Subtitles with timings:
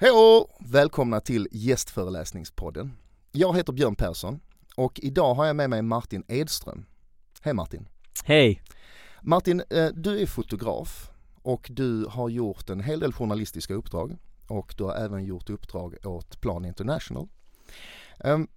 [0.00, 0.10] Hej
[0.60, 2.92] Välkomna till gästföreläsningspodden.
[3.32, 4.40] Jag heter Björn Persson
[4.76, 6.86] och idag har jag med mig Martin Edström.
[7.40, 7.88] Hej Martin!
[8.24, 8.62] Hej!
[9.22, 11.10] Martin, eh, du är fotograf
[11.42, 14.16] och du har gjort en hel del journalistiska uppdrag
[14.46, 17.28] och du har även gjort uppdrag åt Plan International.
[18.20, 18.48] Ehm,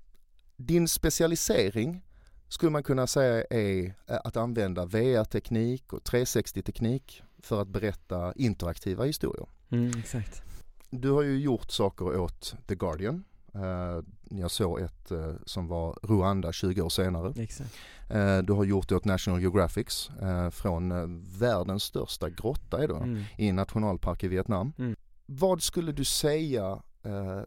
[0.57, 2.05] din specialisering
[2.47, 9.03] skulle man kunna säga är eh, att använda VR-teknik och 360-teknik för att berätta interaktiva
[9.03, 9.47] historier.
[9.69, 10.50] Mm, exakt.
[10.91, 13.23] Du har ju gjort saker åt The Guardian.
[13.55, 17.33] Uh, jag såg ett uh, som var Rwanda 20 år senare.
[17.43, 17.75] Exakt.
[18.15, 20.09] Uh, du har gjort det åt National Geographics
[20.51, 20.93] från
[21.39, 23.23] världens största grotta är det, mm.
[23.37, 24.73] i en nationalpark i Vietnam.
[24.77, 24.95] Mm.
[25.25, 26.81] Vad skulle du säga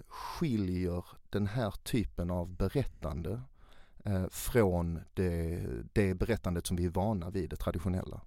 [0.09, 3.41] skiljer den här typen av berättande
[4.31, 8.21] från det, det berättandet som vi är vana vid, det traditionella?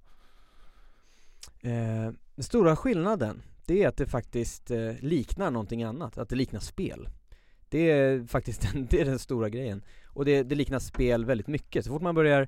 [1.62, 6.60] den stora skillnaden det är att det faktiskt eh, liknar någonting annat, att det liknar
[6.60, 7.10] spel.
[7.70, 9.84] Det är faktiskt den, det är den stora grejen.
[10.06, 11.86] Och det, det liknar spel väldigt mycket.
[11.86, 12.48] Så fort man börjar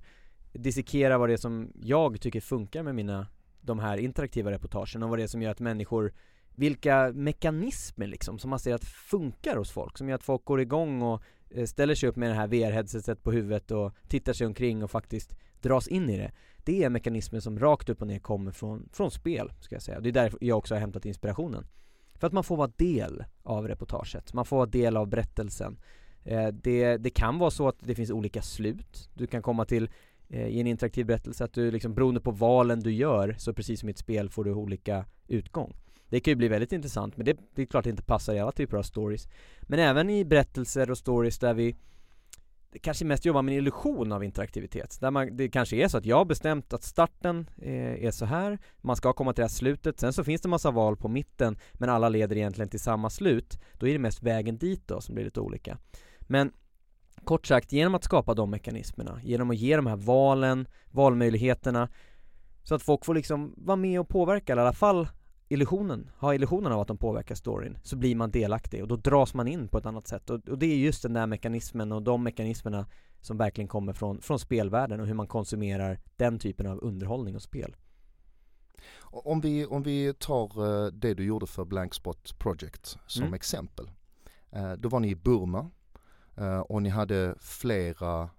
[0.53, 3.27] dissekera vad det är som jag tycker funkar med mina,
[3.61, 6.13] de här interaktiva reportagen och vad det är som gör att människor
[6.55, 10.61] vilka mekanismer liksom som man ser att funkar hos folk, som gör att folk går
[10.61, 14.47] igång och eh, ställer sig upp med det här VR-headsetet på huvudet och tittar sig
[14.47, 16.31] omkring och faktiskt dras in i det
[16.69, 19.99] det är mekanismer som rakt upp och ner kommer från, från spel, ska jag säga.
[19.99, 21.67] Det är därför jag också har hämtat inspirationen.
[22.15, 25.79] För att man får vara del av reportaget, man får vara del av berättelsen.
[26.23, 29.09] Eh, det, det kan vara så att det finns olika slut.
[29.13, 29.89] Du kan komma till
[30.29, 33.79] eh, i en interaktiv berättelse att du liksom beroende på valen du gör, så precis
[33.79, 35.75] som i ett spel får du olika utgång.
[36.09, 38.39] Det kan ju bli väldigt intressant, men det, det är klart det inte passar i
[38.39, 39.27] alla typer av stories.
[39.61, 41.75] Men även i berättelser och stories där vi
[42.81, 44.97] kanske mest jobbar med en illusion av interaktivitet.
[45.01, 48.25] Där man, det kanske är så att jag har bestämt att starten är, är så
[48.25, 51.07] här, man ska komma till det här slutet, sen så finns det massa val på
[51.07, 53.59] mitten, men alla leder egentligen till samma slut.
[53.73, 55.77] Då är det mest vägen dit då som blir lite olika.
[56.21, 56.51] Men
[57.23, 61.89] kort sagt, genom att skapa de mekanismerna, genom att ge de här valen, valmöjligheterna,
[62.63, 65.07] så att folk får liksom vara med och påverka, eller i alla fall
[65.49, 69.33] illusionen, ha illusionen av att de påverkar storyn, så blir man delaktig och då dras
[69.33, 72.03] man in på ett annat sätt och, och det är just den där mekanismen och
[72.03, 72.85] de mekanismerna
[73.21, 77.41] som verkligen kommer från, från spelvärlden och hur man konsumerar den typen av underhållning och
[77.41, 77.75] spel.
[79.01, 83.33] Om vi, om vi tar uh, det du gjorde för Blank Spot Project som mm.
[83.33, 83.91] exempel.
[84.55, 85.71] Uh, då var ni i Burma
[86.41, 88.29] uh, och ni hade flera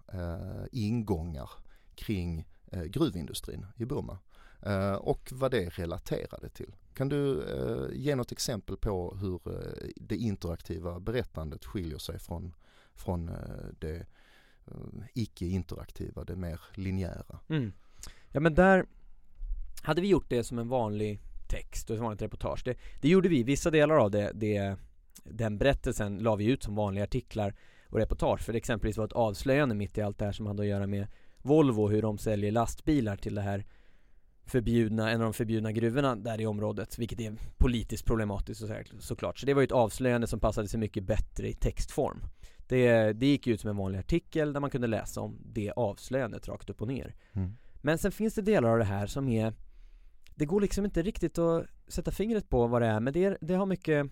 [0.72, 1.50] ingångar
[1.94, 2.48] kring
[2.86, 4.18] gruvindustrin i Burma
[4.62, 6.74] Eh, och vad det relaterade till.
[6.94, 12.54] Kan du eh, ge något exempel på hur eh, det interaktiva berättandet skiljer sig från,
[12.94, 13.30] från
[13.78, 14.06] det
[15.14, 17.38] icke-interaktiva, det mer linjära?
[17.48, 17.72] Mm.
[18.32, 18.86] Ja men där
[19.82, 22.62] hade vi gjort det som en vanlig text och ett vanligt reportage.
[22.64, 24.76] Det, det gjorde vi, vissa delar av det, det,
[25.24, 27.54] den berättelsen la vi ut som vanliga artiklar
[27.88, 28.40] och reportage.
[28.40, 30.86] För det exempelvis var ett avslöjande mitt i allt det här som hade att göra
[30.86, 31.06] med
[31.42, 33.64] Volvo, hur de säljer lastbilar till det här
[34.50, 38.68] förbjudna, en av de förbjudna gruvorna där i området, vilket är politiskt problematiskt så,
[38.98, 39.38] såklart.
[39.38, 42.22] Så det var ju ett avslöjande som passade sig mycket bättre i textform.
[42.68, 46.48] Det, det gick ut som en vanlig artikel där man kunde läsa om det avslöjandet
[46.48, 47.14] rakt upp och ner.
[47.32, 47.56] Mm.
[47.82, 49.54] Men sen finns det delar av det här som är
[50.34, 53.54] Det går liksom inte riktigt att sätta fingret på vad det är, men det, det
[53.54, 54.10] har mycket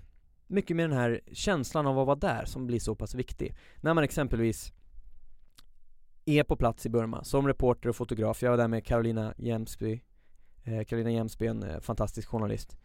[0.50, 3.55] Mycket med den här känslan av att vara där som blir så pass viktig.
[3.81, 4.72] När man exempelvis
[6.25, 8.43] är på plats i Burma som reporter och fotograf.
[8.43, 10.00] Jag var där med Carolina Jemsby
[10.68, 12.78] Eh, Jämsben, en eh, fantastisk journalist.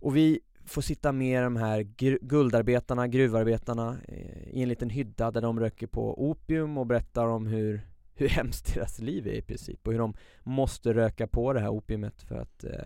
[0.00, 1.82] Och vi får sitta med de här
[2.20, 7.46] guldarbetarna, gruvarbetarna eh, i en liten hydda där de röker på opium och berättar om
[7.46, 7.80] hur,
[8.14, 11.68] hur hemskt deras liv är i princip och hur de måste röka på det här
[11.68, 12.84] opiumet för att eh,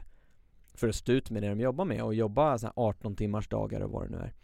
[0.75, 3.81] för att stå ut med det de jobbar med och jobba så 18 timmars dagar
[3.81, 4.35] och vad det nu är.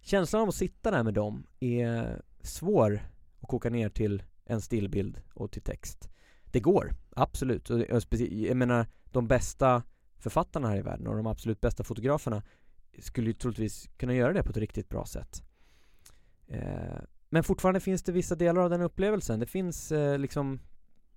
[0.00, 3.00] Känslan av att sitta där med dem är svår
[3.40, 6.10] att koka ner till en stillbild och till text
[6.50, 7.70] det går, absolut.
[7.70, 7.80] Och,
[8.20, 9.82] jag menar, de bästa
[10.18, 12.42] författarna här i världen och de absolut bästa fotograferna
[12.98, 15.42] skulle ju troligtvis kunna göra det på ett riktigt bra sätt.
[16.46, 19.40] Eh, men fortfarande finns det vissa delar av den upplevelsen.
[19.40, 20.60] Det finns eh, liksom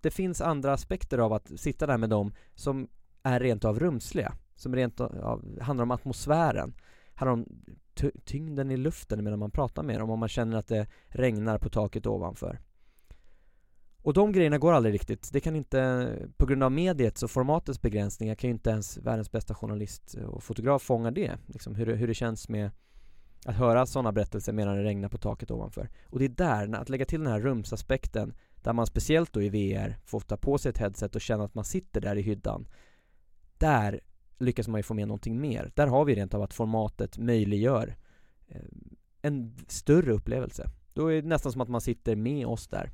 [0.02, 2.88] Det finns andra aspekter av att sitta där med dem som
[3.24, 4.34] är rent av rumsliga.
[4.56, 6.74] Som rent av handlar om atmosfären.
[7.16, 7.46] Handlar om
[8.26, 10.10] tyngden i luften medan man pratar med dem.
[10.10, 12.60] Om man känner att det regnar på taket ovanför.
[14.02, 15.30] Och de grejerna går aldrig riktigt.
[15.34, 19.32] Det kan inte, på grund av mediets och formatets begränsningar kan ju inte ens världens
[19.32, 21.38] bästa journalist och fotograf fånga det.
[21.46, 22.72] Liksom hur, det, hur det känns med
[23.46, 25.90] att höra sådana berättelser medan det regnar på taket ovanför.
[26.06, 29.50] Och det är där, att lägga till den här rumsaspekten, där man speciellt då i
[29.50, 32.68] VR får ta på sig ett headset och känna att man sitter där i hyddan.
[33.58, 34.02] Där
[34.38, 35.72] lyckas man ju få med någonting mer.
[35.76, 37.96] Där har vi rent av att formatet möjliggör
[38.48, 38.62] eh,
[39.22, 40.70] en större upplevelse.
[40.94, 42.92] Då är det nästan som att man sitter med oss där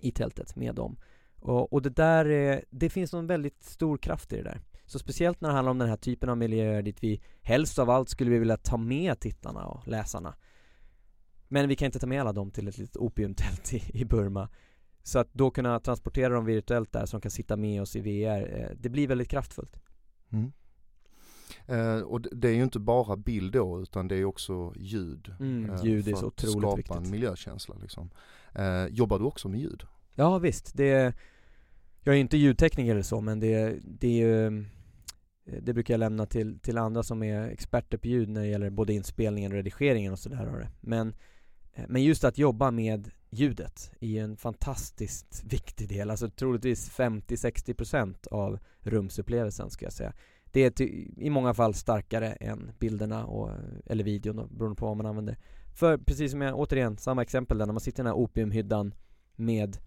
[0.00, 0.96] i tältet med dem.
[1.40, 4.60] Och, och det där, är, det finns någon väldigt stor kraft i det där.
[4.86, 7.90] Så speciellt när det handlar om den här typen av miljöer dit vi helst av
[7.90, 10.34] allt skulle vi vilja ta med tittarna och läsarna.
[11.48, 14.48] Men vi kan inte ta med alla dem till ett litet opiumtält i, i Burma.
[15.02, 18.00] Så att då kunna transportera dem virtuellt där så de kan sitta med oss i
[18.00, 19.80] VR, eh, det blir väldigt kraftfullt.
[20.30, 20.52] Mm.
[21.66, 25.34] Eh, och det är ju inte bara bild då utan det är också ljud.
[25.40, 26.96] Mm, eh, ljud är så otroligt skapa viktigt.
[26.96, 28.10] en miljökänsla liksom.
[28.54, 29.82] Eh, jobbar du också med ljud?
[30.14, 31.14] Ja visst, det
[32.02, 35.98] Jag är inte ljudtekniker eller så men det, det är ju eh, det brukar jag
[35.98, 39.56] lämna till, till andra som är experter på ljud när det gäller både inspelningen och
[39.56, 41.14] redigeringen och sådär Men,
[41.72, 46.90] eh, men just att jobba med ljudet är ju en fantastiskt viktig del, alltså troligtvis
[46.90, 50.12] 50-60% av rumsupplevelsen ska jag säga.
[50.52, 50.82] Det är
[51.22, 53.50] i många fall starkare än bilderna och,
[53.86, 55.38] eller videon då, beroende på vad man använder.
[55.78, 58.94] För precis som jag, återigen, samma exempel där när man sitter i den här opiumhyddan
[59.36, 59.78] med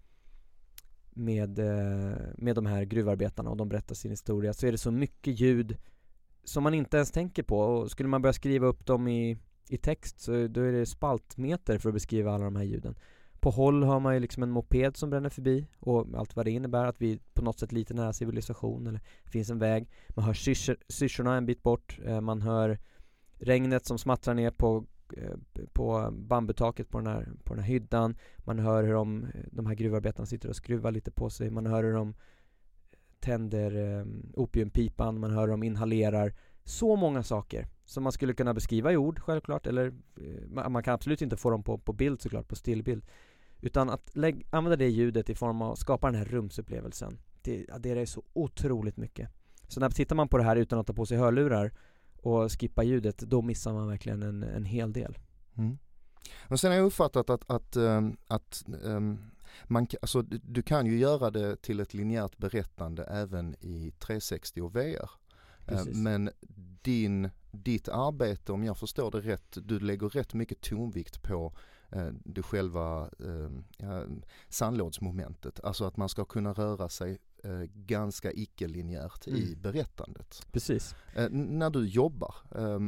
[1.10, 4.90] med, eh, med de här gruvarbetarna och de berättar sin historia så är det så
[4.90, 5.76] mycket ljud
[6.44, 7.58] som man inte ens tänker på.
[7.58, 11.78] Och skulle man börja skriva upp dem i, i text så då är det spaltmeter
[11.78, 12.94] för att beskriva alla de här ljuden.
[13.40, 16.50] På håll har man ju liksom en moped som bränner förbi och allt vad det
[16.50, 19.88] innebär att vi på något sätt lite nära civilisation eller finns en väg.
[20.08, 20.34] Man hör
[20.92, 22.78] syrsorna en bit bort, eh, man hör
[23.38, 24.86] regnet som smattrar ner på
[25.16, 28.16] Eh, på bambutaket på den, här, på den här hyddan.
[28.38, 31.50] Man hör hur de, de här gruvarbetarna sitter och skruvar lite på sig.
[31.50, 32.14] Man hör hur de eh,
[33.20, 36.34] tänder eh, opiumpipan, man hör hur de inhalerar.
[36.64, 39.86] Så många saker som man skulle kunna beskriva i ord självklart eller
[40.20, 43.04] eh, man kan absolut inte få dem på, på bild såklart, på stillbild.
[43.60, 47.70] Utan att lägg, använda det ljudet i form av att skapa den här rumsupplevelsen Det,
[47.70, 49.28] adderar ju så otroligt mycket.
[49.68, 51.72] Så när tittar man på det här utan att ta på sig hörlurar
[52.22, 55.18] och skippa ljudet, då missar man verkligen en, en hel del.
[55.54, 55.78] Mm.
[56.48, 59.18] Men sen har jag uppfattat att, att, um, att um,
[59.64, 64.76] man, alltså, du kan ju göra det till ett linjärt berättande även i 360 och
[64.76, 65.10] VR.
[65.66, 65.96] Ehm, Precis.
[65.96, 66.30] Men
[66.82, 71.52] din, ditt arbete, om jag förstår det rätt, du lägger rätt mycket tonvikt på
[71.90, 73.10] eh, det själva
[73.78, 74.00] eh,
[74.48, 75.60] sandlådsmomentet.
[75.64, 79.40] Alltså att man ska kunna röra sig eh, ganska icke-linjärt mm.
[79.40, 80.46] i berättandet.
[80.52, 80.94] Precis.
[81.14, 82.78] Eh, när du jobbar, eh,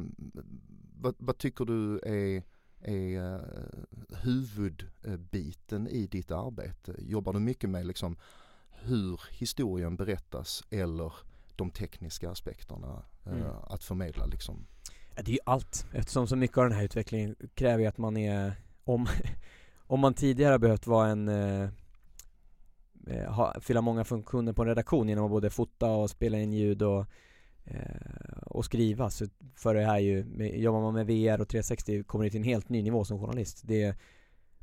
[1.01, 2.43] vad, vad, tycker du är,
[2.81, 3.41] är uh,
[4.23, 6.95] huvudbiten i ditt arbete?
[6.99, 8.17] Jobbar du mycket med liksom
[8.71, 11.12] hur historien berättas eller
[11.57, 13.47] de tekniska aspekterna uh, mm.
[13.67, 14.67] att förmedla liksom?
[15.17, 18.17] Ja, det är ju allt eftersom så mycket av den här utvecklingen kräver att man
[18.17, 18.53] är
[18.85, 19.07] om,
[19.79, 21.29] om man tidigare har behövt vara en
[23.06, 26.53] eh, ha, fylla många funktioner på en redaktion genom att både fota och spela in
[26.53, 27.06] ljud och,
[27.65, 29.11] eh, och skriva.
[29.11, 32.41] Så för det här ju, med, jobbar man med VR och 360 kommer det till
[32.41, 33.61] en helt ny nivå som journalist.
[33.65, 33.97] Det,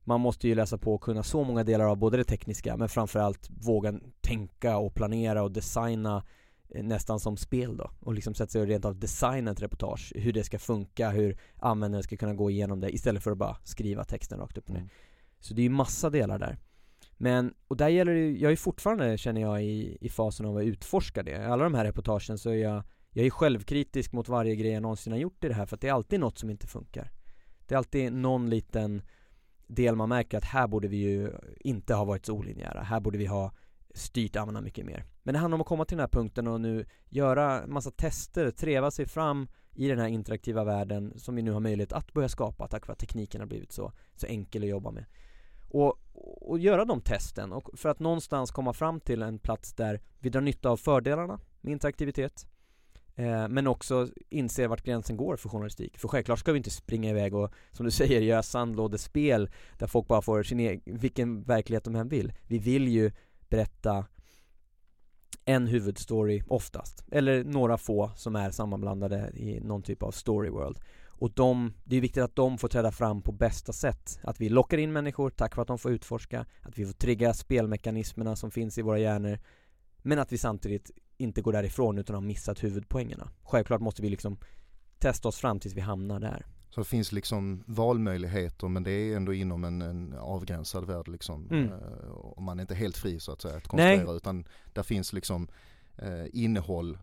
[0.04, 2.90] man måste ju läsa på och kunna så många delar av både det tekniska men
[2.90, 6.24] framförallt våga tänka och planera och designa
[6.70, 10.14] eh, nästan som spel då och liksom sätta sig och rent av designa ett reportage
[10.16, 13.58] hur det ska funka, hur användaren ska kunna gå igenom det istället för att bara
[13.64, 14.80] skriva texten rakt upp och ner.
[14.80, 14.90] Mm.
[15.40, 16.58] Så det är ju massa delar där.
[17.22, 20.64] Men, och där gäller det jag är fortfarande känner jag i, i fasen av att
[20.64, 21.32] utforska det.
[21.32, 24.82] I alla de här reportagen så är jag, jag är självkritisk mot varje grej jag
[24.82, 27.12] någonsin har gjort i det här för att det är alltid något som inte funkar.
[27.68, 29.02] Det är alltid någon liten
[29.68, 33.18] del man märker att här borde vi ju inte ha varit så olinjära, här borde
[33.18, 33.52] vi ha
[33.94, 35.06] styrt användarna mycket mer.
[35.24, 38.52] Men det handlar om att komma till den här punkten och nu göra massa tester,
[38.52, 42.30] treva sig fram i den här interaktiva världen som vi nu har möjlighet att börja
[42.30, 45.06] skapa tack vare att tekniken har blivit så, så enkel att jobba med.
[45.74, 46.00] Och,
[46.52, 50.30] och göra de testen och för att någonstans komma fram till en plats där vi
[50.30, 52.46] drar nytta av fördelarna med interaktivitet
[53.16, 55.98] eh, men också inser vart gränsen går för journalistik.
[55.98, 60.08] För självklart ska vi inte springa iväg och, som du säger, göra sandlådespel där folk
[60.08, 62.34] bara får sin egen, vilken verklighet de än vill.
[62.48, 63.12] Vi vill ju
[63.50, 64.06] berätta
[65.46, 70.80] en huvudstory oftast, eller några få som är sammanblandade i någon typ av story world.
[71.22, 74.20] Och de, det är viktigt att de får träda fram på bästa sätt.
[74.24, 77.34] Att vi lockar in människor tack vare att de får utforska, att vi får trigga
[77.34, 79.40] spelmekanismerna som finns i våra hjärnor.
[79.98, 83.32] Men att vi samtidigt inte går därifrån utan har missat huvudpoängerna.
[83.44, 84.38] Självklart måste vi liksom
[85.00, 86.46] testa oss fram tills vi hamnar där.
[86.70, 91.48] Så det finns liksom valmöjligheter men det är ändå inom en, en avgränsad värld liksom.
[91.52, 91.66] Mm.
[91.66, 94.16] Uh, och man är inte helt fri så att säga att konstruera Nej.
[94.16, 95.48] utan där finns liksom
[96.04, 96.98] uh, innehåll.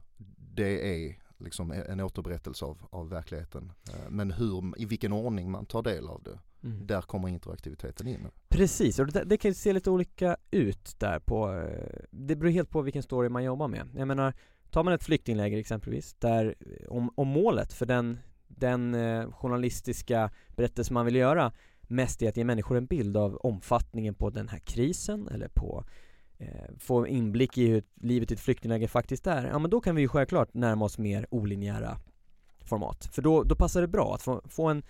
[0.55, 3.73] Det är liksom en återberättelse av, av verkligheten.
[3.89, 6.87] Eh, men hur, i vilken ordning man tar del av det, mm.
[6.87, 8.29] där kommer interaktiviteten in.
[8.49, 12.71] Precis, och det, det kan se lite olika ut där på, eh, det beror helt
[12.71, 13.89] på vilken story man jobbar med.
[13.97, 14.35] Jag menar,
[14.71, 16.55] tar man ett flyktingläger exempelvis, där
[16.89, 18.19] om, om målet för den,
[18.49, 21.53] den eh, journalistiska berättelse man vill göra
[21.89, 25.85] mest är att ge människor en bild av omfattningen på den här krisen eller på
[25.87, 25.93] eh,
[26.41, 29.95] Eh, få inblick i hur livet i ett flyktingläger faktiskt är, ja men då kan
[29.95, 31.99] vi ju självklart närma oss mer olinjära
[32.65, 33.09] format.
[33.13, 34.83] För då, då passar det bra att få, få en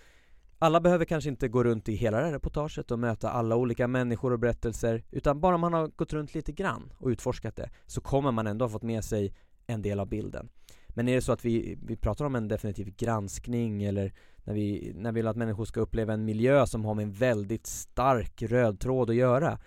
[0.61, 3.87] alla behöver kanske inte gå runt i hela det här reportaget och möta alla olika
[3.87, 8.01] människor och berättelser utan bara man har gått runt lite grann och utforskat det så
[8.01, 9.33] kommer man ändå ha fått med sig
[9.67, 10.49] en del av bilden.
[10.89, 14.13] Men är det så att vi, vi pratar om en definitiv granskning eller
[14.43, 17.11] när vi, när vi vill att människor ska uppleva en miljö som har med en
[17.11, 19.59] väldigt stark röd tråd att göra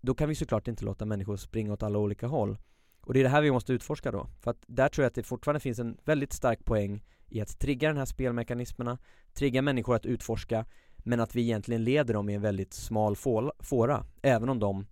[0.00, 2.58] då kan vi såklart inte låta människor springa åt alla olika håll.
[3.00, 4.26] Och det är det här vi måste utforska då.
[4.40, 7.58] För att där tror jag att det fortfarande finns en väldigt stark poäng i att
[7.58, 8.98] trigga den här spelmekanismerna,
[9.32, 10.64] trigga människor att utforska,
[10.96, 13.16] men att vi egentligen leder dem i en väldigt smal
[13.60, 14.86] fåra, även om de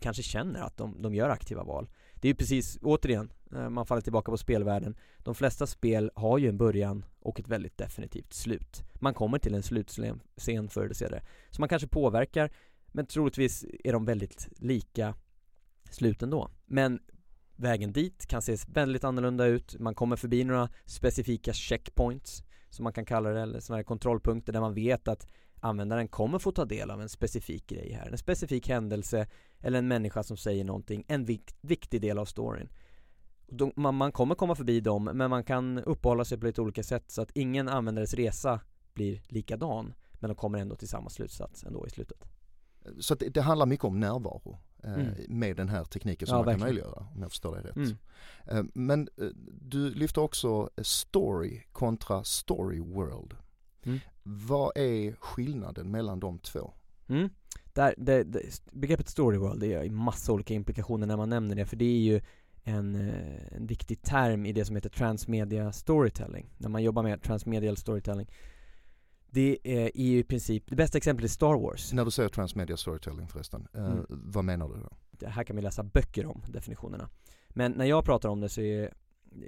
[0.00, 1.88] kanske känner att de, de gör aktiva val.
[2.14, 4.96] Det är ju precis, återigen, eh, man faller tillbaka på spelvärlden.
[5.18, 8.84] De flesta spel har ju en början och ett väldigt definitivt slut.
[8.94, 11.22] Man kommer till en slutscen förr eller senare.
[11.50, 12.50] Så man kanske påverkar,
[12.94, 15.14] men troligtvis är de väldigt lika
[15.90, 16.50] sluten då.
[16.66, 17.00] Men
[17.56, 19.80] vägen dit kan se väldigt annorlunda ut.
[19.80, 24.52] Man kommer förbi några specifika checkpoints som man kan kalla det, eller sådana här kontrollpunkter
[24.52, 25.26] där man vet att
[25.60, 29.26] användaren kommer få ta del av en specifik grej här, en specifik händelse
[29.60, 32.68] eller en människa som säger någonting, en vikt, viktig del av storyn.
[33.46, 36.82] De, man, man, kommer komma förbi dem, men man kan uppehålla sig på lite olika
[36.82, 38.60] sätt så att ingen användares resa
[38.94, 42.33] blir likadan, men de kommer ändå till samma slutsats ändå i slutet.
[43.00, 45.14] Så det, det handlar mycket om närvaro eh, mm.
[45.28, 46.60] med den här tekniken som ja, man verkligen.
[46.60, 47.76] kan möjliggöra om jag förstår dig rätt.
[47.76, 47.96] Mm.
[48.46, 49.26] Eh, men eh,
[49.60, 53.36] du lyfter också story kontra story world.
[53.82, 53.98] Mm.
[54.22, 56.72] Vad är skillnaden mellan de två?
[57.08, 57.28] Mm.
[57.72, 58.40] Där, det, det,
[58.72, 61.98] begreppet story world det är massa olika implikationer när man nämner det för det är
[61.98, 62.20] ju
[62.64, 62.94] en,
[63.50, 66.50] en viktig term i det som heter transmedia storytelling.
[66.58, 68.26] När man jobbar med transmedial storytelling
[69.34, 73.28] det är i princip, det bästa exemplet är Star Wars När du säger transmedia storytelling
[73.28, 74.06] förresten, eh, mm.
[74.08, 74.88] vad menar du då?
[75.10, 77.08] Det här kan vi läsa böcker om, definitionerna
[77.48, 78.94] Men när jag pratar om det så är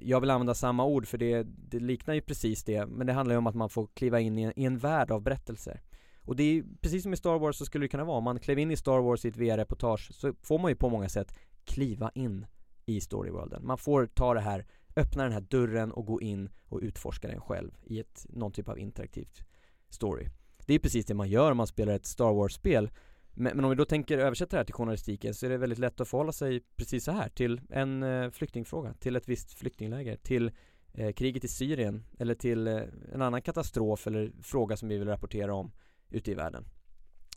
[0.02, 3.34] jag vill använda samma ord för det, det liknar ju precis det Men det handlar
[3.34, 5.82] ju om att man får kliva in i en, i en värld av berättelser
[6.22, 8.40] Och det är precis som i Star Wars så skulle det kunna vara Om man
[8.40, 11.38] klev in i Star Wars i ett VR-reportage så får man ju på många sätt
[11.64, 12.46] kliva in
[12.86, 14.66] i storyworlden Man får ta det här,
[14.96, 18.68] öppna den här dörren och gå in och utforska den själv i ett, någon typ
[18.68, 19.42] av interaktivt
[19.90, 20.28] story.
[20.66, 22.90] Det är precis det man gör om man spelar ett Star Wars-spel.
[23.34, 25.78] Men, men, om vi då tänker översätta det här till journalistiken så är det väldigt
[25.78, 30.16] lätt att förhålla sig precis så här till en eh, flyktingfråga, till ett visst flyktingläger,
[30.16, 30.50] till
[30.92, 35.08] eh, kriget i Syrien eller till eh, en annan katastrof eller fråga som vi vill
[35.08, 35.72] rapportera om
[36.10, 36.64] ute i världen.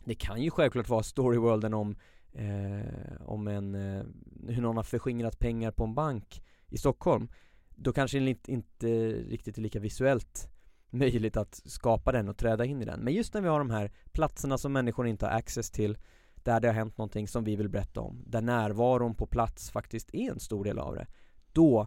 [0.04, 1.96] Det kan ju självklart vara storyworlden om
[2.32, 4.04] eh, om en, eh,
[4.48, 7.28] hur någon har förskingrat pengar på en bank i Stockholm.
[7.68, 10.48] Då kanske det inte, inte riktigt är lika visuellt
[10.90, 13.00] möjligt att skapa den och träda in i den.
[13.00, 15.98] Men just när vi har de här platserna som människor inte har access till,
[16.34, 20.14] där det har hänt någonting som vi vill berätta om, där närvaron på plats faktiskt
[20.14, 21.06] är en stor del av det,
[21.52, 21.86] då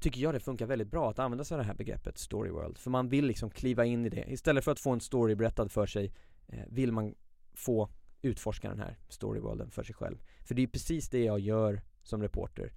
[0.00, 2.78] tycker jag det funkar väldigt bra att använda sig av det här begreppet story world.
[2.78, 4.24] För man vill liksom kliva in i det.
[4.28, 6.12] Istället för att få en story berättad för sig
[6.46, 7.14] eh, vill man
[7.54, 7.88] få
[8.22, 10.22] utforska den här storyworlden för sig själv.
[10.44, 12.72] För det är precis det jag gör som reporter,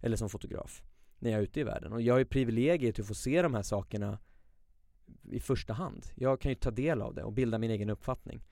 [0.00, 0.82] eller som fotograf,
[1.18, 1.92] när jag är ute i världen.
[1.92, 4.18] Och jag har ju privilegiet att få se de här sakerna
[5.22, 6.06] i första hand.
[6.14, 8.44] Jag kan ju ta del av det och bilda min egen uppfattning.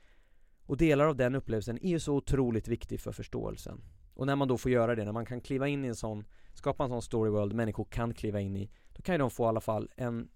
[0.67, 3.81] Och delar av den upplevelsen är ju så otroligt viktig för förståelsen.
[4.15, 6.25] Och när man då får göra det, när man kan kliva in i en sån,
[6.55, 9.45] skapa en sån story world människor kan kliva in i, då kan ju de få
[9.45, 10.29] i alla fall en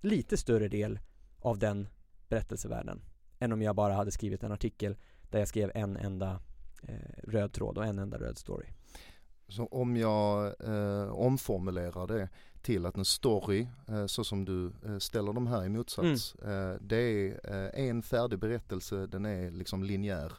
[0.00, 0.98] lite större del
[1.38, 1.88] av den
[2.28, 3.02] berättelsevärlden
[3.38, 4.96] än om jag bara hade skrivit en artikel
[5.30, 6.40] där jag skrev en enda
[6.82, 8.66] eh, röd tråd och en enda röd story.
[9.48, 12.28] Så om jag eh, omformulerar det
[12.62, 16.70] till att en story, eh, så som du eh, ställer dem här i motsats, mm.
[16.70, 16.96] Eh, det
[17.44, 20.32] är en färdig berättelse, den är liksom linjär.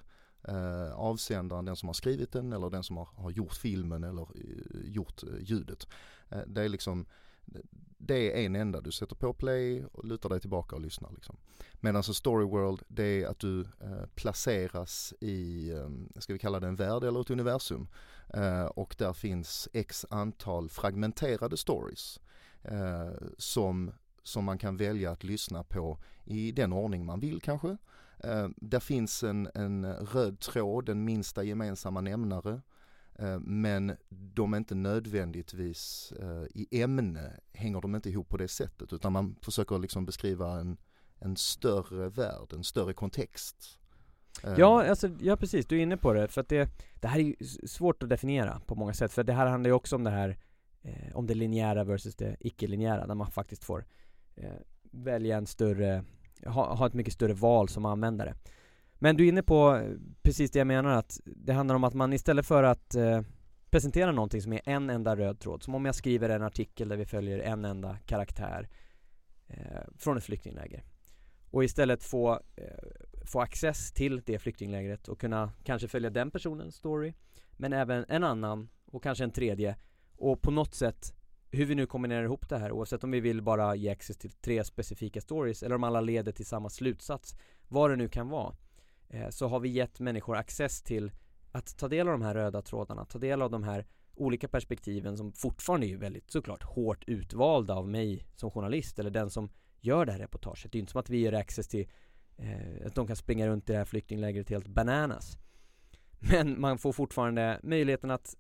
[0.95, 4.27] Avsändaren, den som har skrivit den eller den som har, har gjort filmen eller
[4.83, 5.87] gjort ljudet.
[6.47, 7.05] det är liksom
[7.97, 11.37] det är en enda, du sätter på play och lutar dig tillbaka och lyssnar liksom.
[11.73, 16.59] Medan så story world, det är att du eh, placeras i, eh, ska vi kalla
[16.59, 17.87] det en värld eller ett universum.
[18.33, 22.19] Eh, och där finns x antal fragmenterade stories
[22.61, 23.91] eh, som,
[24.23, 27.77] som man kan välja att lyssna på i den ordning man vill kanske.
[28.19, 32.61] Eh, där finns en, en röd tråd, en minsta gemensamma nämnare.
[33.19, 38.47] Eh, men de är inte nödvändigtvis eh, i ämne hänger de inte ihop på det
[38.47, 40.77] sättet utan man försöker liksom beskriva en,
[41.19, 43.79] en större värld, en större kontext.
[44.43, 44.53] Eh.
[44.57, 46.69] Ja, alltså, ja precis, du är inne på det, för att det,
[47.01, 47.35] det här är ju
[47.67, 50.37] svårt att definiera på många sätt, för det här handlar ju också om det här
[50.81, 53.85] eh, om det linjära versus det icke-linjära, där man faktiskt får
[54.35, 54.53] eh,
[54.91, 56.03] välja en större,
[56.45, 58.35] ha, ha ett mycket större val som användare.
[59.03, 59.91] Men du är inne på eh,
[60.21, 63.21] precis det jag menar att det handlar om att man istället för att eh,
[63.69, 66.97] presentera någonting som är en enda röd tråd, som om jag skriver en artikel där
[66.97, 68.69] vi följer en enda karaktär
[69.47, 70.83] eh, från ett flyktingläger
[71.51, 72.65] och istället få, eh,
[73.25, 77.13] få access till det flyktinglägret och kunna kanske följa den personens story
[77.51, 79.75] men även en annan och kanske en tredje
[80.15, 81.13] och på något sätt
[81.51, 84.31] hur vi nu kombinerar ihop det här oavsett om vi vill bara ge access till
[84.31, 87.35] tre specifika stories eller om alla leder till samma slutsats
[87.67, 88.55] vad det nu kan vara
[89.13, 91.11] Eh, så har vi gett människor access till
[91.51, 95.17] att ta del av de här röda trådarna, ta del av de här olika perspektiven
[95.17, 100.05] som fortfarande är väldigt såklart hårt utvalda av mig som journalist eller den som gör
[100.05, 100.71] det här reportaget.
[100.71, 101.87] Det är inte som att vi ger access till
[102.37, 105.37] eh, att de kan springa runt i det här flyktinglägret helt bananas.
[106.19, 108.37] Men man får fortfarande möjligheten att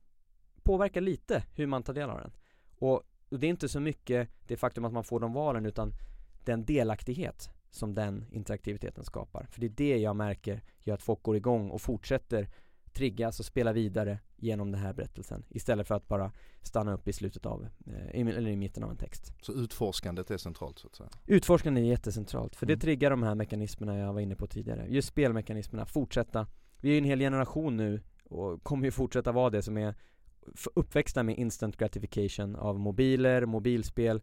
[0.63, 2.31] påverka lite hur man tar del av den.
[2.79, 5.93] Och, och det är inte så mycket det faktum att man får de valen utan
[6.45, 9.47] den delaktighet som den interaktiviteten skapar.
[9.51, 12.49] För det är det jag märker gör att folk går igång och fortsätter
[12.93, 17.13] triggas och spela vidare genom den här berättelsen istället för att bara stanna upp i
[17.13, 19.33] slutet av, eh, eller i mitten av en text.
[19.41, 21.09] Så utforskandet är centralt så att säga?
[21.25, 22.75] Utforskandet är jättecentralt, för mm.
[22.75, 24.85] det triggar de här mekanismerna jag var inne på tidigare.
[24.89, 26.47] Just spelmekanismerna, fortsätta.
[26.81, 29.95] Vi är ju en hel generation nu och kommer ju fortsätta vara det som är
[30.75, 34.21] uppväxta med instant gratification av mobiler, mobilspel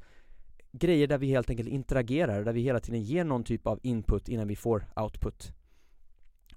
[0.73, 4.29] grejer där vi helt enkelt interagerar, där vi hela tiden ger någon typ av input
[4.29, 5.53] innan vi får output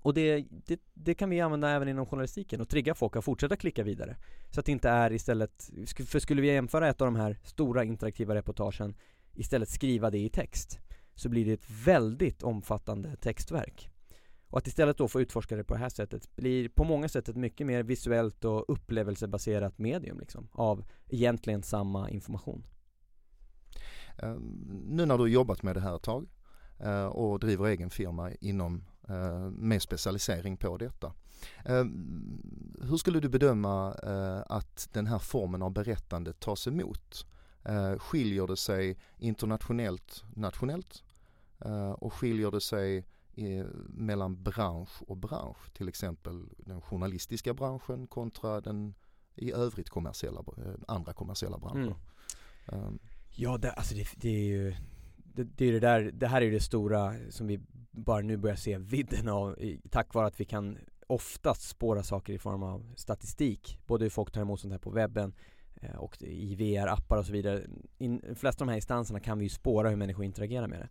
[0.04, 3.56] och det, det, det, kan vi använda även inom journalistiken och trigga folk att fortsätta
[3.56, 4.18] klicka vidare.
[4.52, 5.70] Så att det inte är istället,
[6.08, 8.96] för skulle vi jämföra ett av de här stora interaktiva reportagen
[9.36, 10.80] istället skriva det i text
[11.16, 13.90] så blir det ett väldigt omfattande textverk.
[14.48, 17.30] Och att istället då få utforska det på det här sättet blir på många sätt
[17.30, 22.64] ett mycket mer visuellt och upplevelsebaserat medium liksom, av egentligen samma information.
[24.18, 26.28] Um, nu när du har jobbat med det här ett tag
[26.86, 31.14] uh, och driver egen firma inom Eh, med specialisering på detta.
[31.66, 31.86] Eh,
[32.82, 37.26] hur skulle du bedöma eh, att den här formen av berättande tas emot?
[37.98, 41.04] Skiljer det sig internationellt, nationellt?
[41.98, 43.06] Och skiljer det sig
[43.88, 45.74] mellan bransch och bransch?
[45.74, 48.94] Till exempel den journalistiska branschen kontra den
[49.36, 50.44] i övrigt kommersiella,
[50.88, 51.96] andra kommersiella branscher.
[52.68, 53.00] Mm.
[53.36, 54.76] Ja, det, alltså det, det är ju
[55.16, 57.60] det, det, är det där, det här är det stora som vi
[57.92, 59.58] bara nu börjar se vidden av
[59.90, 64.32] tack vare att vi kan oftast spåra saker i form av statistik både hur folk
[64.32, 65.34] tar emot sånt här på webben
[65.82, 67.62] eh, och i VR-appar och så vidare.
[67.98, 70.80] I de flesta av de här instanserna kan vi ju spåra hur människor interagerar med
[70.80, 70.90] det.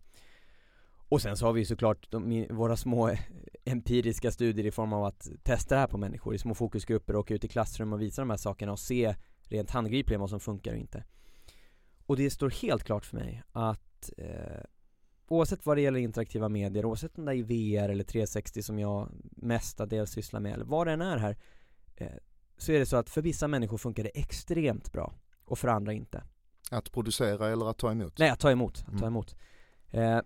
[1.09, 3.15] Och sen så har vi såklart de, våra små
[3.65, 7.19] empiriska studier i form av att testa det här på människor i små fokusgrupper, och
[7.19, 10.39] åka ut i klassrum och visa de här sakerna och se rent handgripligen vad som
[10.39, 11.03] funkar och inte.
[12.05, 14.63] Och det står helt klart för mig att eh,
[15.27, 19.09] oavsett vad det gäller interaktiva medier, oavsett om det är VR eller 360 som jag
[19.31, 21.37] mestadels sysslar med, eller vad det än är här,
[21.95, 22.07] eh,
[22.57, 25.13] så är det så att för vissa människor funkar det extremt bra
[25.45, 26.23] och för andra inte.
[26.71, 28.17] Att producera eller att ta emot?
[28.17, 28.79] Nej, att ta emot.
[28.79, 28.99] Att mm.
[28.99, 29.35] ta emot.
[29.91, 30.19] Eh,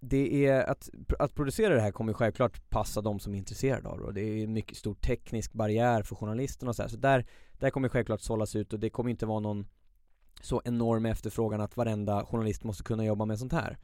[0.00, 3.98] det är att, att producera det här kommer självklart passa de som är intresserade av
[3.98, 6.88] det och det är en mycket stor teknisk barriär för journalisterna och så här.
[6.88, 9.66] så där, där kommer självklart sållas ut och det kommer inte vara någon
[10.42, 13.78] så enorm efterfrågan att varenda journalist måste kunna jobba med sånt här.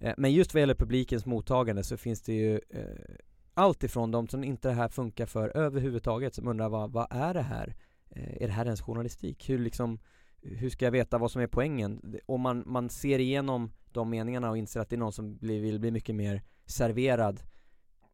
[0.00, 3.14] Eh, men just vad gäller publikens mottagande så finns det ju eh,
[3.54, 7.34] allt ifrån de som inte det här funkar för överhuvudtaget som undrar vad, vad är
[7.34, 7.76] det här?
[8.10, 9.50] Eh, är det här ens journalistik?
[9.50, 9.98] Hur liksom
[10.42, 12.16] hur ska jag veta vad som är poängen?
[12.26, 15.60] Om man, man ser igenom de meningarna och inser att det är någon som blir,
[15.60, 17.40] vill bli mycket mer serverad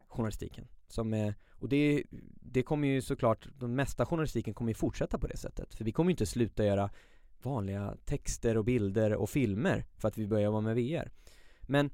[0.08, 0.68] journalistiken.
[0.88, 2.04] Som är, och det,
[2.40, 5.74] det kommer ju såklart, den mesta journalistiken kommer ju fortsätta på det sättet.
[5.74, 6.90] För vi kommer ju inte sluta göra
[7.42, 11.12] vanliga texter och bilder och filmer för att vi börjar jobba med VR.
[11.60, 11.90] Men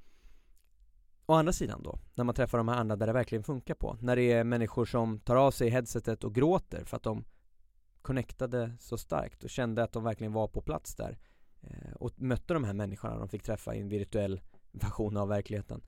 [1.26, 3.96] Å andra sidan då, när man träffar de här andra där det verkligen funkar på
[4.00, 7.24] När det är människor som tar av sig headsetet och gråter för att de
[8.02, 11.18] connectade så starkt och kände att de verkligen var på plats där
[11.60, 14.40] eh, och mötte de här människorna de fick träffa i en virtuell
[14.72, 15.82] version av verkligheten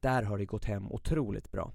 [0.00, 1.72] Där har det gått hem otroligt bra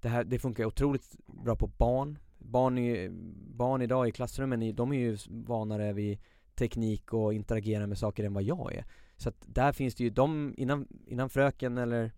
[0.00, 3.08] Det här, det funkar otroligt bra på barn Barn, i,
[3.56, 6.18] barn idag i klassrummen, de är ju vanare vid
[6.54, 8.84] teknik och interagera med saker än vad jag är
[9.16, 12.12] så att där finns det ju de, innan, innan fröken eller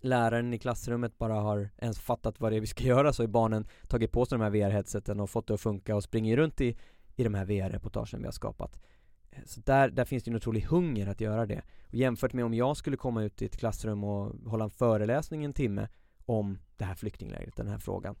[0.00, 3.26] läraren i klassrummet bara har ens fattat vad det är vi ska göra så är
[3.26, 6.60] barnen tagit på sig de här VR-headseten och fått det att funka och springer runt
[6.60, 6.76] i,
[7.16, 8.82] i de här VR-reportagen vi har skapat.
[9.30, 11.62] Eh, så där, där finns det en otrolig hunger att göra det.
[11.86, 15.44] Och jämfört med om jag skulle komma ut i ett klassrum och hålla en föreläsning
[15.44, 15.88] en timme
[16.26, 18.16] om det här flyktinglägret, den här frågan.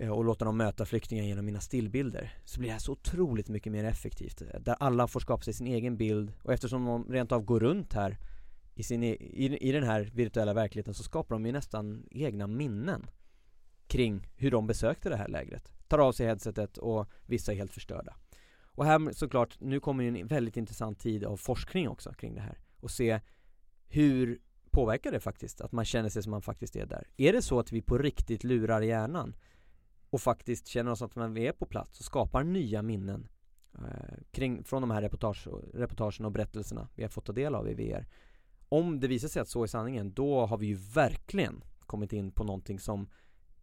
[0.00, 3.48] Eh, och låta dem möta flyktingar genom mina stillbilder så blir det här så otroligt
[3.48, 7.04] mycket mer effektivt eh, där alla får skapa sig sin egen bild och eftersom de
[7.04, 8.18] rent av går runt här
[8.74, 12.46] i, sin, e, i, i den här virtuella verkligheten så skapar de ju nästan egna
[12.46, 13.10] minnen
[13.86, 17.72] kring hur de besökte det här lägret tar av sig headsetet och vissa är helt
[17.72, 18.14] förstörda
[18.64, 22.58] och här såklart, nu kommer en väldigt intressant tid av forskning också kring det här
[22.80, 23.20] och se
[23.88, 27.08] hur påverkar det faktiskt att man känner sig som man faktiskt är där?
[27.16, 29.34] Är det så att vi på riktigt lurar hjärnan
[30.10, 33.28] och faktiskt känner oss att vi är på plats och skapar nya minnen
[33.74, 37.68] eh, kring, från de här reportage, reportagen och berättelserna vi har fått ta del av
[37.68, 38.06] i VR
[38.68, 42.32] Om det visar sig att så är sanningen, då har vi ju verkligen kommit in
[42.32, 43.08] på någonting som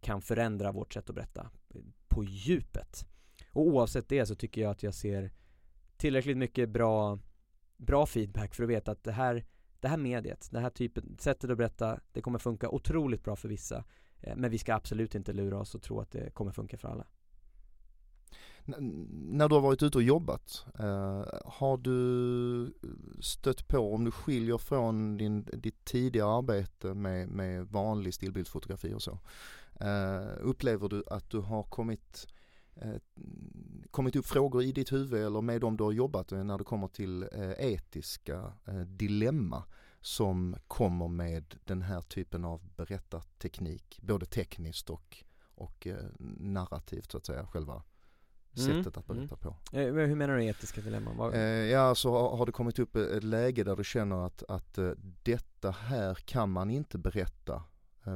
[0.00, 3.06] kan förändra vårt sätt att berätta eh, på djupet
[3.52, 5.30] och oavsett det så tycker jag att jag ser
[5.96, 7.18] tillräckligt mycket bra,
[7.76, 9.44] bra feedback för att veta att det här,
[9.80, 13.48] det här mediet, det här typen, sättet att berätta, det kommer funka otroligt bra för
[13.48, 13.84] vissa.
[14.20, 16.88] Eh, men vi ska absolut inte lura oss och tro att det kommer funka för
[16.88, 17.06] alla.
[19.10, 22.72] när du har varit ute och jobbat, eh, har du
[23.20, 29.02] stött på, om du skiljer från din, ditt tidigare arbete med, med vanlig stillbildsfotografi och
[29.02, 29.18] så,
[29.80, 32.26] eh, upplever du att du har kommit
[32.80, 33.00] Eh,
[33.90, 36.64] kommit upp frågor i ditt huvud eller med dem du har jobbat med när det
[36.64, 39.64] kommer till eh, etiska eh, dilemma
[40.00, 45.86] som kommer med den här typen av berättarteknik, både tekniskt och, och
[46.38, 47.82] narrativt så att säga, själva
[48.58, 48.76] mm.
[48.84, 49.38] sättet att berätta mm.
[49.38, 49.56] på.
[49.72, 51.34] Eh, hur menar du etiska dilemman?
[51.34, 54.78] Eh, ja, så har, har det kommit upp ett läge där du känner att, att
[55.22, 57.62] detta här kan man inte berätta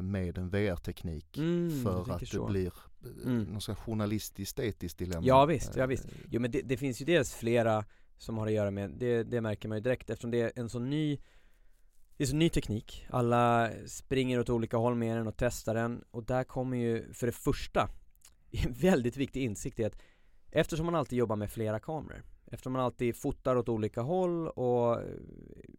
[0.02, 2.46] med en VR-teknik mm, för att det så.
[2.46, 2.72] blir
[3.24, 3.42] mm.
[3.44, 5.26] någon slags journalistiskt etiskt dilemma.
[5.26, 6.06] Ja visst, ja visst.
[6.30, 7.84] Jo men det, det, finns ju dels flera
[8.18, 10.68] som har att göra med, det, det märker man ju direkt eftersom det är en
[10.68, 11.18] så ny
[12.16, 16.04] det är så ny teknik, alla springer åt olika håll med den och testar den
[16.10, 17.90] och där kommer ju för det första
[18.50, 19.98] en väldigt viktig insikt i att
[20.50, 22.22] eftersom man alltid jobbar med flera kameror
[22.52, 25.06] Eftersom man alltid fotar åt olika håll och eh,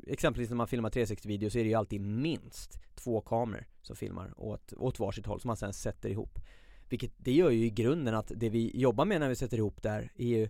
[0.07, 4.33] exempelvis när man filmar 360-video så är det ju alltid minst två kameror som filmar
[4.37, 6.39] åt, åt varsitt håll som man sen sätter ihop.
[6.89, 9.81] Vilket det gör ju i grunden att det vi jobbar med när vi sätter ihop
[9.81, 10.49] där är ju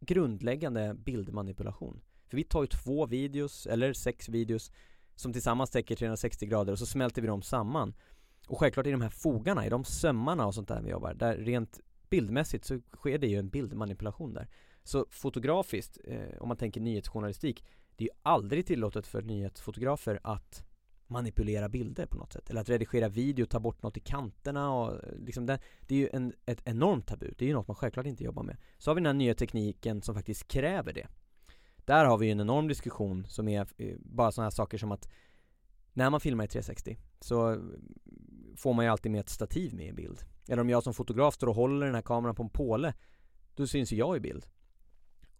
[0.00, 2.00] grundläggande bildmanipulation.
[2.28, 4.72] För vi tar ju två videos, eller sex videos
[5.16, 7.94] som tillsammans täcker 360 grader och så smälter vi dem samman.
[8.48, 11.36] Och självklart i de här fogarna, i de sömmarna och sånt där vi jobbar, där
[11.36, 14.48] rent bildmässigt så sker det ju en bildmanipulation där.
[14.82, 17.64] Så fotografiskt, eh, om man tänker nyhetsjournalistik,
[17.96, 20.64] det är ju aldrig tillåtet för nyhetsfotografer att
[21.06, 25.04] manipulera bilder på något sätt eller att redigera video, ta bort något i kanterna och
[25.04, 27.74] eh, liksom det, det är ju en, ett enormt tabu, det är ju något man
[27.74, 28.56] självklart inte jobbar med.
[28.78, 31.06] Så har vi den här nya tekniken som faktiskt kräver det.
[31.86, 34.92] Där har vi ju en enorm diskussion som är eh, bara sådana här saker som
[34.92, 35.08] att
[35.92, 37.60] när man filmar i 360 så
[38.56, 40.20] får man ju alltid med ett stativ med i bild.
[40.48, 42.94] Eller om jag som fotograf står och håller den här kameran på en påle,
[43.54, 44.46] då syns ju jag i bild.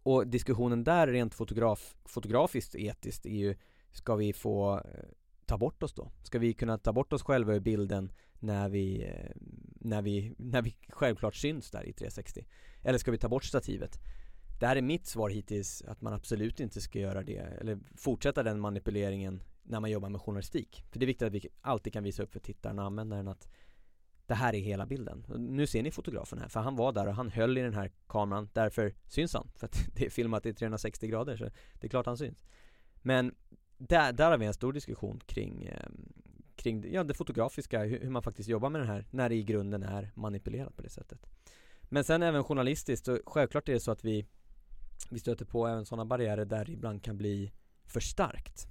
[0.03, 3.57] Och diskussionen där rent fotograf, fotografiskt etiskt är ju
[3.97, 5.05] Ska vi få eh,
[5.47, 6.11] ta bort oss då?
[6.23, 9.37] Ska vi kunna ta bort oss själva ur bilden när vi, eh,
[9.81, 12.47] när vi, när vi självklart syns där i 360?
[12.83, 13.99] Eller ska vi ta bort stativet?
[14.59, 18.43] Det här är mitt svar hittills att man absolut inte ska göra det eller fortsätta
[18.43, 20.85] den manipuleringen när man jobbar med journalistik.
[20.91, 23.49] För det är viktigt att vi alltid kan visa upp för tittaren och användaren att
[24.27, 25.25] det här är hela bilden.
[25.39, 27.93] Nu ser ni fotografen här, för han var där och han höll i den här
[28.09, 29.51] kameran, därför syns han.
[29.55, 32.45] För att det är filmat i 360 grader, så det är klart han syns.
[33.03, 33.35] Men
[33.79, 36.13] där, där har vi en stor diskussion kring, ehm,
[36.57, 39.43] kring ja, det fotografiska, hur, hur, man faktiskt jobbar med den här, när det i
[39.43, 41.27] grunden är manipulerat på det sättet.
[41.83, 44.27] Men sen även journalistiskt, så självklart är det så att vi,
[45.11, 47.53] vi stöter på även sådana barriärer där det ibland kan bli
[47.85, 48.69] för starkt.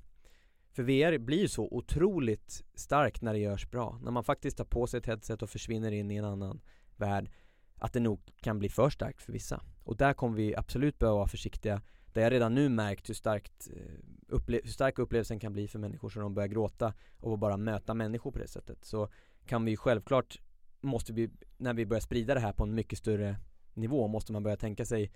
[0.71, 3.99] För VR blir ju så otroligt starkt när det görs bra.
[4.03, 6.61] När man faktiskt tar på sig ett headset och försvinner in i en annan
[6.95, 7.29] värld.
[7.75, 9.63] Att det nog kan bli för starkt för vissa.
[9.83, 11.81] Och där kommer vi absolut behöva vara försiktiga.
[12.13, 13.81] Där jag redan nu märkt hur, starkt, eh,
[14.27, 17.93] upple hur stark upplevelsen kan bli för människor så de börjar gråta och bara möta
[17.93, 18.85] människor på det sättet.
[18.85, 19.09] Så
[19.45, 20.41] kan vi självklart,
[20.81, 23.35] måste vi, när vi börjar sprida det här på en mycket större
[23.73, 25.11] nivå, måste man börja tänka sig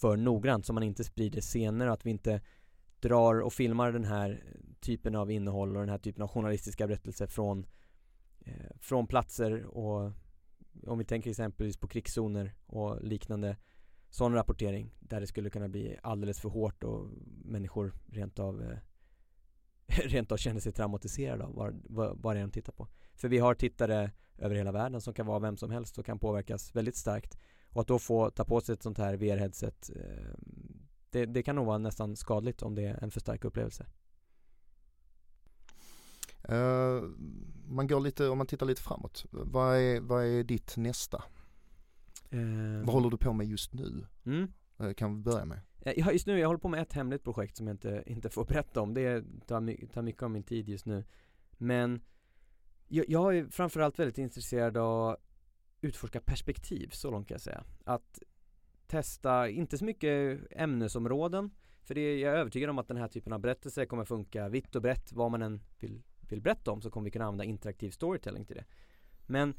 [0.00, 2.40] för noggrant så man inte sprider scener och att vi inte
[3.00, 4.42] drar och filmar den här
[4.80, 7.66] typen av innehåll och den här typen av journalistiska berättelser från,
[8.40, 10.12] eh, från platser och
[10.86, 13.56] om vi tänker exempelvis på krigszoner och liknande
[14.10, 17.08] sån rapportering där det skulle kunna bli alldeles för hårt och
[17.44, 18.78] människor rent av eh,
[20.04, 22.88] rent av känner sig traumatiserade av vad, vad, vad det är de tittar på.
[23.14, 26.18] För vi har tittare över hela världen som kan vara vem som helst och kan
[26.18, 27.38] påverkas väldigt starkt.
[27.72, 30.34] Och att då få ta på sig ett sånt här VR-headset eh,
[31.10, 33.86] det, det kan nog vara nästan skadligt om det är en för stark upplevelse.
[36.50, 37.02] Uh,
[37.66, 41.24] man går lite, om man tittar lite framåt, vad är, vad är ditt nästa?
[42.30, 44.06] Eh, Vad håller du på med just nu?
[44.26, 44.52] mm.
[44.78, 45.60] Eh, Kan vi börja med?
[45.96, 48.44] Ja, just nu, jag håller på med ett hemligt projekt som jag inte, inte får
[48.48, 48.94] berätta om.
[48.94, 51.04] Det tar, my- tar mycket av min tid just nu.
[51.52, 52.00] Men
[52.88, 55.16] jag, jag är framförallt väldigt intresserad av
[55.80, 57.64] utforska perspektiv, så långt kan jag säga.
[57.84, 58.22] Att
[58.86, 61.50] testa, inte så mycket ämnesområden,
[61.82, 64.76] för det, jag är övertygad om att den här typen av berättelser kommer funka vitt
[64.76, 67.90] och brett, vad man än vill, vill berätta om så kommer vi kunna använda interaktiv
[67.90, 68.64] storytelling till det.
[69.26, 69.54] Men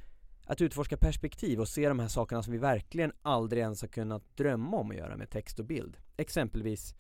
[0.46, 4.38] att utforska perspektiv och se de här sakerna som vi verkligen aldrig ens har kunnat
[4.38, 5.98] drömma om att göra med text och bild.
[6.18, 6.96] Exempelvis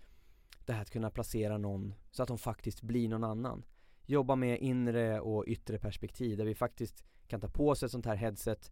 [0.66, 3.66] det här att kunna placera någon så att de faktiskt blir någon annan.
[4.06, 8.06] Jobba med inre och yttre perspektiv där vi faktiskt kan ta på oss ett sånt
[8.06, 8.72] här headset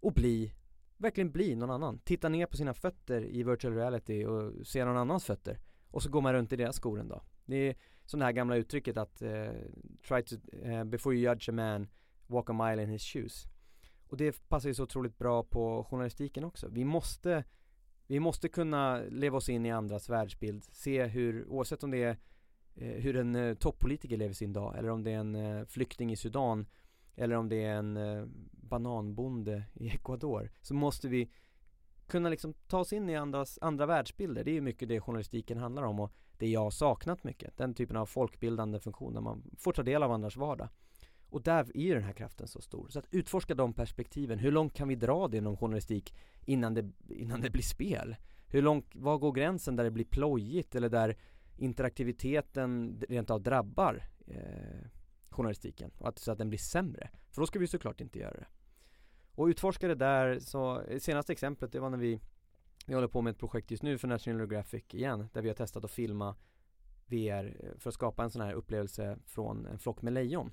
[0.00, 0.54] och bli,
[0.96, 1.98] verkligen bli någon annan.
[1.98, 5.58] Titta ner på sina fötter i virtual reality och se någon annans fötter.
[5.90, 7.22] Och så går man runt i deras skor en dag.
[7.44, 9.50] Det är som det här gamla uttrycket att uh,
[10.08, 10.34] try to,
[10.66, 11.88] uh, before you judge a man,
[12.26, 13.46] walk a mile in his shoes.
[14.08, 16.68] Och det passar ju så otroligt bra på journalistiken också.
[16.68, 17.44] Vi måste
[18.10, 22.16] vi måste kunna leva oss in i andras världsbild, se hur, oavsett om det är
[22.74, 26.12] eh, hur en eh, toppolitiker lever sin dag eller om det är en eh, flykting
[26.12, 26.66] i Sudan
[27.16, 31.30] eller om det är en eh, bananbonde i Ecuador så måste vi
[32.06, 34.44] kunna liksom ta oss in i andras, andra världsbilder.
[34.44, 37.56] Det är ju mycket det journalistiken handlar om och det jag har saknat mycket.
[37.56, 40.68] Den typen av folkbildande funktion där man får ta del av andras vardag.
[41.30, 42.88] Och där är ju den här kraften så stor.
[42.88, 46.14] Så att utforska de perspektiven, hur långt kan vi dra det inom journalistik
[46.46, 48.16] innan det, innan det blir spel?
[48.46, 51.16] Hur långt, var går gränsen där det blir plojigt eller där
[51.56, 54.86] interaktiviteten rent av drabbar eh,
[55.30, 57.10] journalistiken och att, så att den blir sämre?
[57.30, 58.46] För då ska vi såklart inte göra det.
[59.34, 62.20] Och utforska det där, så eh, senaste exemplet det var när vi
[62.86, 65.54] Vi håller på med ett projekt just nu för National Geographic igen där vi har
[65.54, 66.36] testat att filma
[67.06, 70.52] VR eh, för att skapa en sån här upplevelse från en flock med lejon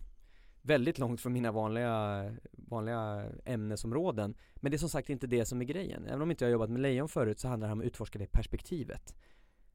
[0.67, 4.35] väldigt långt från mina vanliga, vanliga ämnesområden.
[4.55, 6.05] Men det är som sagt inte det som är grejen.
[6.05, 8.19] Även om inte jag har jobbat med lejon förut så handlar det om att utforska
[8.19, 9.15] det perspektivet.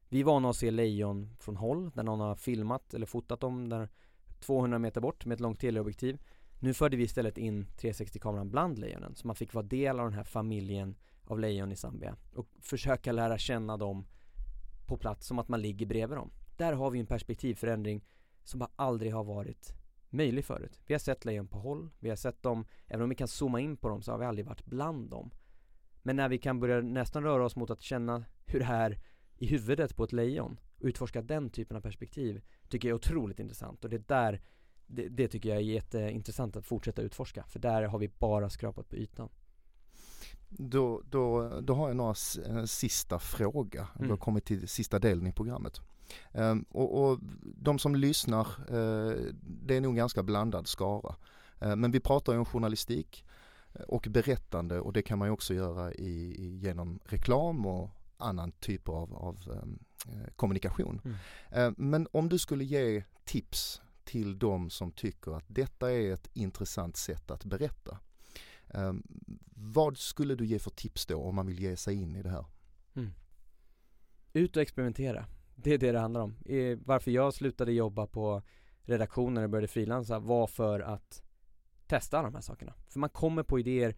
[0.09, 3.69] Vi är vana att se lejon från håll, där någon har filmat eller fotat dem
[3.69, 3.89] där
[4.43, 6.19] 200 meter bort med ett långt teleobjektiv.
[6.59, 10.13] Nu förde vi istället in 360-kameran bland lejonen, så man fick vara del av den
[10.13, 14.05] här familjen av lejon i Zambia och försöka lära känna dem
[14.85, 16.31] på plats som att man ligger bredvid dem.
[16.57, 18.05] Där har vi en perspektivförändring
[18.43, 19.73] som bara aldrig har varit
[20.09, 20.79] möjlig förut.
[20.85, 23.59] Vi har sett lejon på håll, vi har sett dem, även om vi kan zooma
[23.59, 25.31] in på dem så har vi aldrig varit bland dem.
[26.01, 28.99] Men när vi kan börja nästan röra oss mot att känna hur det är
[29.37, 33.83] i huvudet på ett lejon utforska den typen av perspektiv tycker jag är otroligt intressant
[33.83, 34.41] och det är där
[34.87, 38.89] det, det tycker jag är jätteintressant att fortsätta utforska för där har vi bara skrapat
[38.89, 39.29] på ytan.
[40.49, 42.15] Då, då, då har jag några
[42.45, 43.87] en sista fråga.
[43.93, 44.17] Vi har Mm.
[44.17, 45.81] kommit till sista delen i programmet.
[46.31, 51.15] Ehm, och, och de som lyssnar, eh, det är nog ganska blandad skara.
[51.59, 53.25] Eh, men vi pratar ju om journalistik
[53.73, 58.51] eh, och berättande och det kan man ju också göra i, genom reklam och annan
[58.51, 61.01] typ av, av ehm, eh, kommunikation.
[61.05, 61.17] Mm.
[61.51, 66.29] Eh, men om du skulle ge tips till de som tycker att detta är ett
[66.33, 67.99] intressant sätt att berätta.
[68.67, 69.03] Um,
[69.55, 72.29] vad skulle du ge för tips då om man vill ge sig in i det
[72.29, 72.45] här?
[74.33, 75.25] Ut och experimentera.
[75.55, 76.35] Det är det det handlar om.
[76.85, 78.41] Varför jag slutade jobba på
[78.81, 81.23] redaktionen och började frilansa var för att
[81.87, 82.73] testa de här sakerna.
[82.87, 83.95] För man kommer på idéer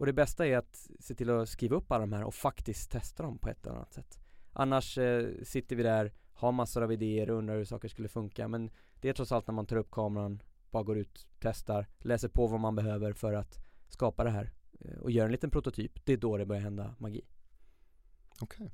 [0.00, 2.90] och det bästa är att se till att skriva upp alla de här och faktiskt
[2.90, 4.20] testa dem på ett eller annat sätt.
[4.52, 8.48] Annars eh, sitter vi där, har massor av idéer och undrar hur saker skulle funka
[8.48, 12.28] men det är trots allt när man tar upp kameran, bara går ut, testar, läser
[12.28, 13.58] på vad man behöver för att
[13.88, 16.04] skapa det här eh, och gör en liten prototyp.
[16.04, 17.24] Det är då det börjar hända magi.
[18.40, 18.70] Okej.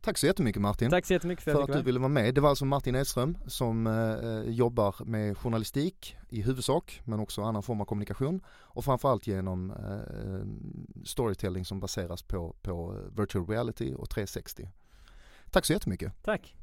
[0.00, 0.90] Tack så jättemycket Martin.
[0.90, 2.34] Tack så jättemycket för, för att du ville vara med.
[2.34, 7.62] Det var alltså Martin Edström som eh, jobbar med journalistik i huvudsak men också annan
[7.62, 14.10] form av kommunikation och framförallt genom eh, storytelling som baseras på, på virtual reality och
[14.10, 14.70] 360.
[15.50, 16.12] Tack så jättemycket.
[16.22, 16.54] Tack!